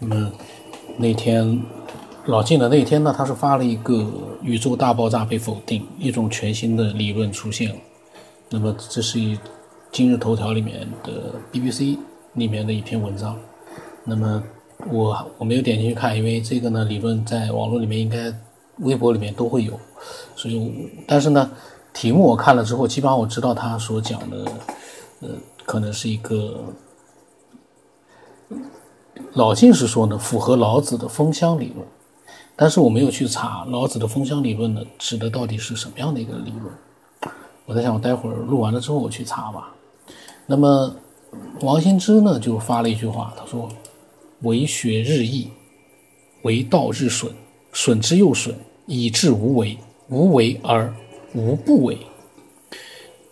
[0.00, 0.32] 那么
[0.96, 1.60] 那天
[2.26, 4.06] 老晋的那天呢，他是发了一个
[4.42, 7.76] 宇宙大爆炸被否定，一种全新的理论出现了。
[8.50, 9.38] 那么这是一
[9.90, 11.98] 今日头条里面的 BBC
[12.34, 13.36] 里面的一篇文章。
[14.04, 14.42] 那么
[14.90, 18.32] 我我没有点进去看，因为这个呢理论在网络里面应该
[18.78, 19.78] 微博里面都会有，
[20.36, 21.50] 所以但是呢
[21.92, 24.44] 题目我看了之后，基本上我知道他所讲的，
[25.20, 25.28] 呃，
[25.64, 26.64] 可能是一个。
[29.34, 31.86] 老晋是说呢，符合老子的风箱理论，
[32.56, 37.32] 但是我没有去查老子的风箱理论呢，指的到底是什么样的一个理论？
[37.66, 39.74] 我在想，我待会儿录完了之后我去查吧。
[40.46, 40.94] 那么
[41.60, 43.68] 王羲之呢，就发了一句话，他说
[44.40, 45.50] ：“为学日益，
[46.42, 47.30] 为道日损，
[47.72, 48.54] 损之又损，
[48.86, 49.76] 以至无为。
[50.08, 50.90] 无为而
[51.34, 51.98] 无不为。”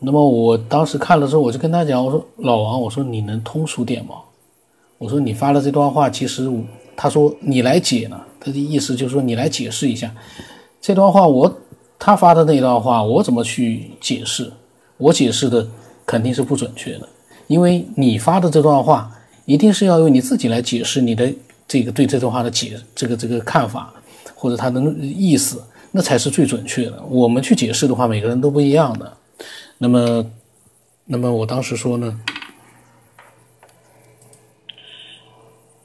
[0.00, 4.16] 那么我当时看了之后，我就跟他讲，我说：“老王，我说你能通俗点吗？”
[4.98, 6.50] 我说你发了这段话，其实
[6.96, 10.12] 他说你来解呢，他的意思就是说你来解释一下
[10.80, 11.26] 这段话。
[11.26, 11.60] 我
[11.98, 14.52] 他发的那段话，我怎么去解释？
[14.96, 15.68] 我解释的
[16.04, 17.08] 肯定是不准确的，
[17.46, 19.10] 因为你发的这段话
[19.44, 21.32] 一定是要用你自己来解释你的
[21.68, 23.94] 这个对这段话的解这个这个看法
[24.34, 27.00] 或者他的意思，那才是最准确的。
[27.08, 29.16] 我们去解释的话，每个人都不一样的。
[29.78, 30.26] 那么，
[31.04, 32.20] 那么我当时说呢？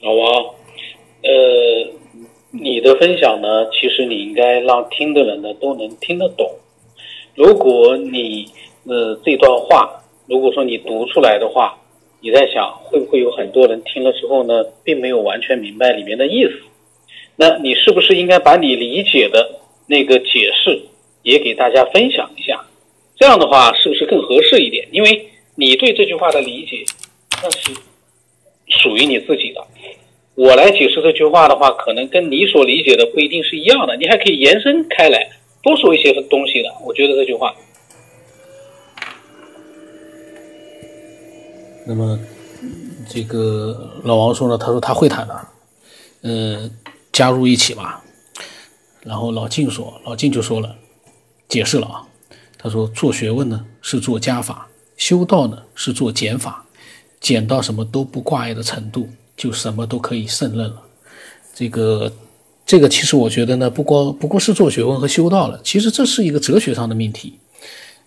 [0.00, 0.44] 老王，
[1.22, 1.30] 呃，
[2.96, 6.50] 分享呢，其实你应该让听的人呢都能听得懂。
[7.34, 8.46] 如果你
[8.84, 11.78] 呃这段话，如果说你读出来的话，
[12.20, 16.52] 你在想会不会有很多人听了之后呢，并没有完全明白里面的意思？
[17.36, 20.82] 那你是不是应该把你理解的那个解释
[21.22, 22.64] 也给大家分享一下？
[23.16, 24.88] 这样的话是不是更合适一点？
[24.92, 26.84] 因为你对这句话的理解，
[27.42, 27.72] 那是。
[28.82, 29.64] 属于你自己的，
[30.42, 35.30] 我来解释这句话的话，可能跟你所理解的不一定是一样的，你还可以延伸开来，
[35.62, 36.68] 多说一些东西的。
[36.84, 37.54] 我觉得这句话。
[41.86, 42.18] 那么，
[43.08, 45.48] 这个老王说呢，他说他会谈的，
[46.22, 46.68] 呃，
[47.12, 48.02] 加入一起吧。
[49.04, 50.74] 然后老静说，老静就说了，
[51.48, 52.02] 解释了啊，
[52.58, 56.66] 他说做学问呢是做加法，修道呢是做减法。
[57.20, 60.82] 减到什么都不挂碍的程度，就什么都可以胜任了。
[61.54, 62.12] 这个，
[62.64, 67.38] 这个其实我觉得呢，不光不过是做学问和修道了，其实这是一个哲学上的命题。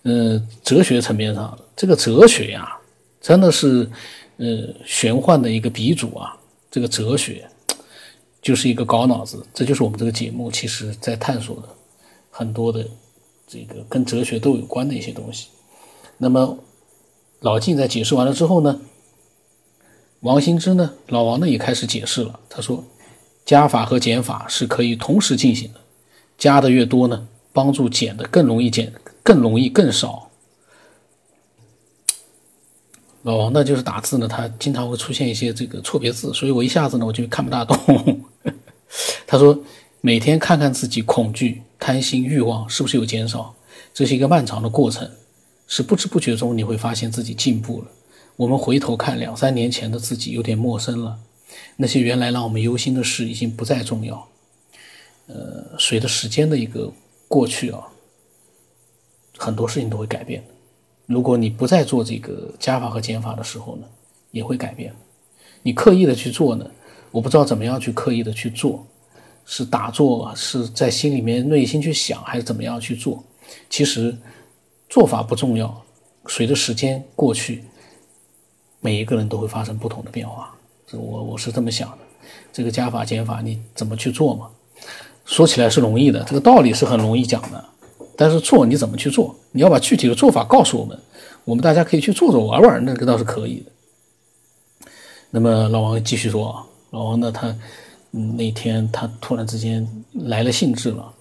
[0.04, 2.78] 嗯，哲学层面上，这个哲学呀，
[3.22, 3.90] 真的是，
[4.38, 6.38] 呃，玄幻的一个鼻祖啊。
[6.72, 7.48] 这个哲学
[8.42, 11.70] 就是一个搞脑子，这就是我们这个节目其实在探索的
[12.30, 12.86] 很多的
[13.48, 15.48] 这个跟哲学都有关的一些东西。
[16.18, 16.58] 那么
[17.40, 18.80] 老晋在解释完了之后呢？
[20.26, 20.92] 王兴之呢？
[21.10, 22.40] 老王呢也开始解释了。
[22.50, 22.84] 他说，
[23.46, 25.80] 加法和减法是可以同时进行的，
[26.36, 28.92] 加的越多呢，帮助减的更容易减，
[29.22, 30.32] 更容易更少。
[33.22, 38.24] 老王呢就是打字呢，他经常会出现一些这个错别字，所以我一下子呢我就看不大懂。
[39.28, 39.56] 他说，
[40.02, 43.54] 每天看看自己恐惧、贪心、欲望是不是有减少，
[43.94, 45.08] 这是一个漫长的过程，
[45.68, 47.88] 是不知不觉中你会发现自己进步了。
[48.38, 51.18] 我们回头看两三年前的自己，有点陌生了。
[51.78, 54.28] 那些原来让我们忧心的事，已经不再重要。
[55.28, 56.92] 呃，随着时间的一个
[57.28, 57.88] 过去啊，
[59.38, 60.44] 很多事情都会改变。
[61.06, 63.88] 如果你不再做这个加法和减法的时候呢，
[64.32, 64.94] 也会改变。
[65.64, 66.70] 你刻意的去做呢，
[67.12, 68.86] 我不知道怎么样去刻意的去做，
[69.46, 73.24] 是打坐，是在心里面内心去想，还是怎么样去做？
[73.70, 74.16] 其实
[74.90, 75.86] 做法不重要，
[76.28, 77.64] 随着时间过去。
[78.86, 80.54] 每一个人都会发生不同的变化，
[80.86, 81.98] 这我我是这么想的。
[82.54, 84.48] 这个加法减法你怎么去做嘛？
[85.26, 87.66] 说起来是容易的，这个道理是很容易讲的，
[88.16, 89.36] 但是做你怎么去做？
[89.54, 90.96] 你要把具体的做法告诉我们，
[91.46, 94.90] 我们大家可以去做做玩玩，那个倒是可以的。
[95.32, 97.58] 那么老王继续说啊，老王呢，他
[98.12, 101.12] 那天他突然之间来了兴致了，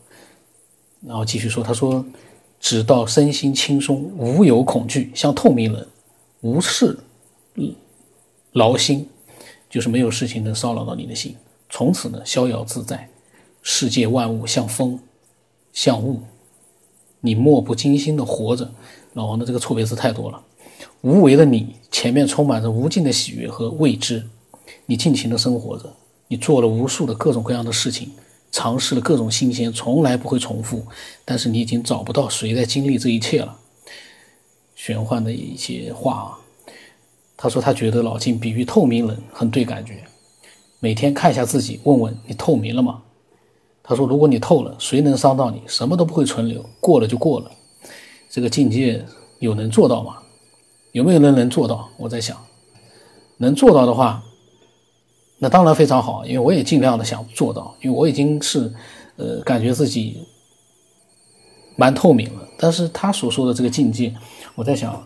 [1.01, 2.05] 然后继续说，他说
[2.61, 5.89] ：“直到身心轻松，无有恐惧，像透明人，
[6.43, 6.99] 无事。”
[8.55, 9.09] 劳心，
[9.69, 11.37] 就是没有事情能骚扰到你的心，
[11.69, 13.11] 从此呢逍遥自在，
[13.63, 15.01] 世界万物像风，
[15.73, 16.23] 像雾，
[17.21, 18.71] 你漠不惊心的活着。
[19.15, 20.41] 老王的这个错别字太多了。
[21.01, 24.25] 无为的你，前面充满着无尽的喜悦和未知，
[24.87, 25.93] 你尽情的生活着，
[26.29, 28.13] 你做了无数的各种各样的事情，
[28.53, 30.87] 尝试了各种新鲜，从来不会重复。
[31.25, 33.59] 但是你已经找不到谁在经历这一切了。
[34.77, 36.44] 玄幻的一些话啊。
[37.37, 40.05] 他说：“他觉得老金比喻透明人很对感觉。
[40.81, 43.03] 每天看一下自己，问问你透明了吗？
[43.83, 45.61] 他说：“如果你透了，谁能伤到你？
[45.67, 47.51] 什么都不会存留，过了就过了。
[48.31, 49.05] 这个境界
[49.39, 50.19] 有能做到吗？
[50.93, 51.89] 有没有人能做到？
[51.97, 52.37] 我在想，
[53.39, 54.23] 能做到的话，
[55.39, 58.73] 那当然非常好，因为我也尽量的想做到，因为我已经是，
[59.17, 60.25] 呃，感觉自己
[61.77, 62.49] 蛮透明了。
[62.57, 64.15] 但是他所说的这个境界，
[64.55, 65.05] 我在想，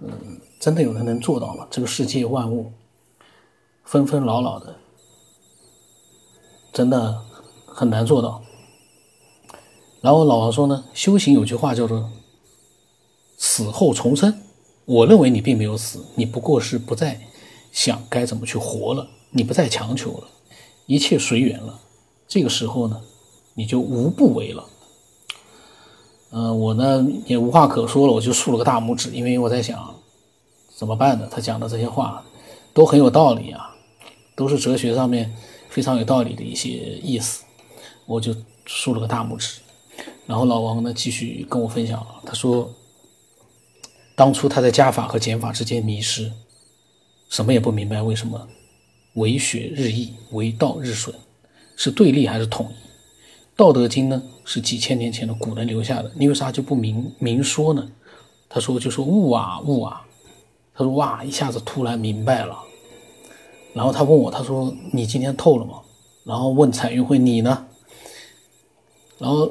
[0.00, 1.66] 嗯，真的有人能做到吗？
[1.70, 2.72] 这个世界万物
[3.84, 4.74] 纷纷扰扰的，
[6.72, 7.22] 真的。”
[7.78, 8.42] 很难做到。
[10.00, 12.10] 然后老王说呢，修行有句话叫做
[13.36, 14.40] “死后重生”。
[14.86, 17.20] 我认为你并没有死，你不过是不再
[17.70, 20.28] 想该怎么去活了，你不再强求了，
[20.86, 21.78] 一切随缘了。
[22.26, 23.02] 这个时候呢，
[23.52, 24.64] 你就无不为了。
[26.30, 29.95] 嗯，我呢也无话可说了，我就竖了个大拇指，因为我在想
[30.76, 31.26] 怎么办呢？
[31.30, 32.22] 他讲的这些话
[32.74, 33.74] 都很有道理啊，
[34.34, 35.34] 都是哲学上面
[35.70, 37.44] 非常有道理的一些意思。
[38.04, 38.36] 我就
[38.66, 39.60] 竖了个大拇指，
[40.26, 42.06] 然后老王呢继续跟我分享。
[42.26, 42.70] 他说，
[44.14, 46.30] 当初他在加法和减法之间迷失，
[47.30, 48.46] 什么也不明白，为什么
[49.14, 51.14] 为学日益，为道日损，
[51.74, 52.74] 是对立还是统一？
[53.56, 57.90] 《道德经》呢是几千年前的古人留下的，你为啥就不明明说呢？
[58.48, 60.05] 他说就说悟啊悟啊，
[60.76, 62.56] 他说哇一下子突然明白了，
[63.72, 65.80] 然后他问我，他说你今天透了吗？
[66.24, 67.66] 然后问彩云会你呢？
[69.18, 69.50] 然后，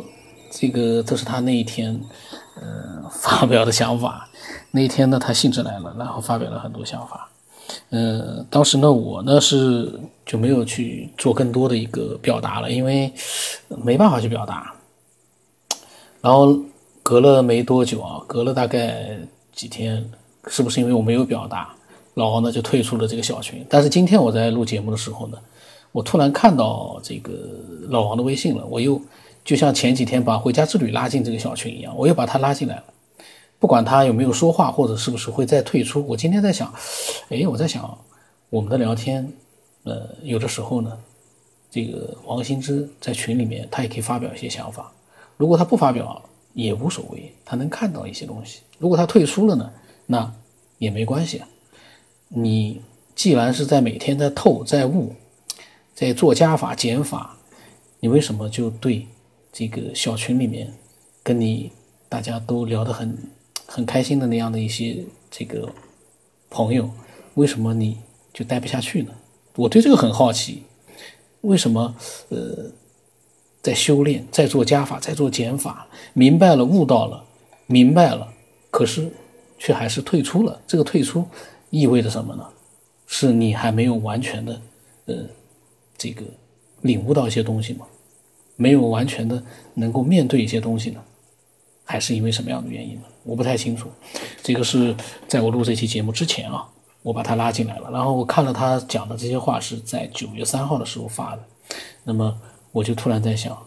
[0.52, 2.00] 这个这是他那一天，
[2.62, 4.30] 呃，发表的想法。
[4.70, 7.28] 那一天呢，他兴致来了，然后发表了很多想法。
[7.90, 13.12] 嗯，当时呢，我呢是就没有去做更多的一个表达了，因为
[13.70, 14.72] 没办法去表达。
[16.22, 16.56] 然后
[17.02, 19.18] 隔了没多久啊，隔了大概
[19.52, 20.12] 几天，
[20.48, 21.74] 是不是因为我没有表达，
[22.16, 23.66] 老王呢就退出了这个小群？
[23.70, 25.38] 但是今天我在录节目的时候呢，
[25.92, 27.32] 我突然看到这个
[27.90, 29.02] 老王的微信了，我又。
[29.44, 32.84] 就像前几天把回家之旅拉进这个小群一样，我又把他拉进来了。
[33.60, 36.74] 不管他有没有说话，或者是不是会再退出，我今天在想，
[37.30, 37.96] 哎，我在想
[38.50, 39.32] 我们的聊天，
[39.84, 40.98] 呃，有的时候呢，
[41.70, 44.92] 这个王新之在群里面，他也可以发表一些想法。
[45.38, 46.20] 如果他不发表
[46.54, 48.62] 也无所谓，他能看到一些东西。
[48.80, 49.72] 如果他退出了呢，
[50.08, 50.34] 那
[50.78, 51.42] 也没关系。
[52.30, 52.82] 你
[53.16, 55.14] 既然是在每天在透在悟，
[55.94, 57.38] 在做加法减法，
[58.00, 59.08] 你为什么就对？
[59.58, 60.74] 这个小群里面，
[61.24, 61.72] 跟你
[62.10, 63.18] 大家都聊得很
[63.66, 65.72] 很开心的那样的一些这个
[66.50, 66.90] 朋友，
[67.36, 68.00] 为什么你
[68.34, 69.14] 就待不下去呢？
[69.56, 70.64] 我对这个很好奇，
[71.40, 71.96] 为什么
[72.28, 72.70] 呃
[73.62, 77.24] 在修炼，在做加法，在做减法，明白了悟到了，
[77.66, 78.34] 明白了，
[78.70, 79.10] 可是
[79.66, 80.62] 却还是退出了。
[80.68, 81.26] 这个退出
[81.72, 82.48] 意味着什么呢？
[83.08, 84.62] 是你还没有完全的
[85.06, 85.16] 呃
[85.98, 86.24] 这个
[86.82, 87.88] 领悟到一些东西吗？
[88.58, 91.02] 没有完全的能够面对一些东西呢，
[91.84, 93.02] 还是因为什么样的原因呢？
[93.24, 93.90] 我不太清楚。
[94.44, 94.96] 这个是
[95.28, 96.70] 在我录这期节目之前啊，
[97.02, 97.90] 我把他拉进来了。
[97.90, 101.42] 然后我看了他讲的这些话是在九月三号的时候发的，
[102.04, 102.40] 那么
[102.72, 103.58] 我就突然在想，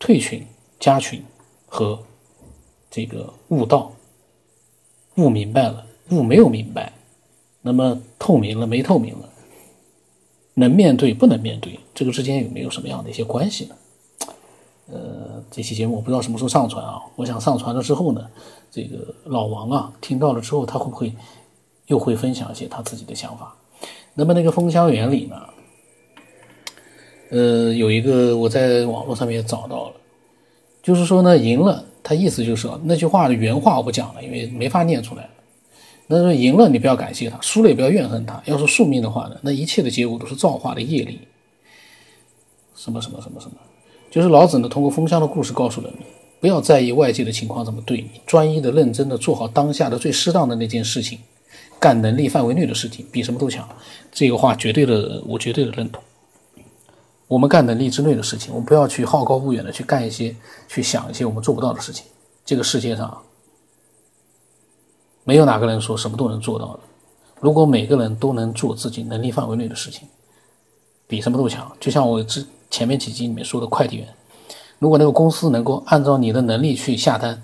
[0.00, 0.44] 退群、
[0.80, 1.24] 加群
[1.68, 2.02] 和
[2.90, 3.92] 这个悟道、
[5.18, 6.92] 悟明白了、悟没有明白，
[7.60, 9.28] 那么透明了没透明了，
[10.54, 13.74] 能面对不能面对，这个之间有没有什么样的一些关系呢？
[14.90, 16.98] 呃，这期节目我不知道什么时候上传啊。
[17.16, 18.26] 我想上传了之后呢，
[18.70, 21.12] 这个老王啊听到了之后，他会不会
[21.88, 23.54] 又会分享一些他自己的想法？
[24.14, 25.36] 那么那个风香原理呢？
[27.30, 29.96] 呃，有一个我在网络上面找到了，
[30.82, 35.28] 就是说呢，赢了，他意思就是说那句话的原话我不讲了，因为没法念出来。
[36.06, 38.42] 那说赢了，你不要感谢他；输了也不要怨恨他。
[38.46, 41.20] 要是宿命的话呢，那一切的结果都是造化的业力。
[42.74, 43.56] 什么什么什么什么。
[44.10, 46.00] 就是老子呢，通过风箱的故事告诉人们，
[46.40, 51.18] 不要在意外界的情况怎么对你，专一的、认真的做好当下的最适当的那件事情，
[51.78, 53.68] 干能力范围内的事情，比什么都强。
[54.10, 56.02] 这个话绝对的，我绝对的认同。
[57.28, 60.34] 我们干能力之内的事情，我们不要去好高骛远的去干一些、
[60.66, 62.04] 去想一些我们做不到的事情。
[62.44, 63.16] 这个世界上
[65.22, 66.80] 没有哪个人说什么都能做到的。
[67.40, 70.08] 如果每个人都能做自己能力范围内的事情，
[71.06, 71.70] 比什么都强。
[71.78, 72.44] 就像我之。
[72.70, 74.06] 前面几集里面说的快递员，
[74.78, 77.42] 如果那个公司能够按照你的能力去下单，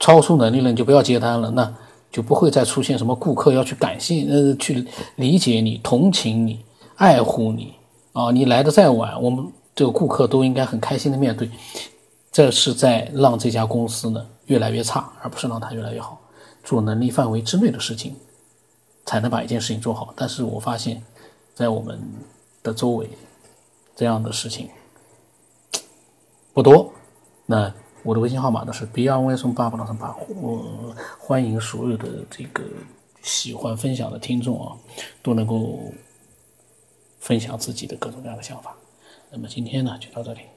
[0.00, 1.72] 超出能力了你就不要接单了，那
[2.10, 4.84] 就不会再出现什么顾客要去感谢呃去
[5.14, 6.64] 理解你、同情你、
[6.96, 7.72] 爱护你
[8.12, 11.48] 啊，你来的再晚，我们这个顾客都应该很开心的面对。
[12.32, 16.20] 这是在让这家公司呢越来越差，而不是让它越来越好。
[16.64, 18.16] 做能力范围之内的事情，
[19.06, 20.12] 才能把一件事情做好。
[20.16, 21.02] 但是我发现，
[21.54, 22.00] 在我们
[22.62, 23.08] 的周围，
[23.94, 24.68] 这样的事情
[26.52, 26.92] 不多。
[27.46, 32.62] 那我的微信号码呢是 b r y s o n 八爸零三八，我欢迎所有的这个
[33.22, 34.76] 喜欢分享的听众啊，
[35.22, 35.78] 都能够。
[37.20, 38.74] 分享自己的各种各样的想法。
[39.30, 40.50] 那么今天呢就到这里。